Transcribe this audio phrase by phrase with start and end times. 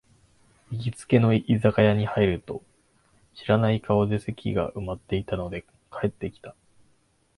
[0.71, 2.63] 行きつけの居酒屋に入ると、
[3.35, 6.55] 知らない顔で席が埋まってたので帰ってきた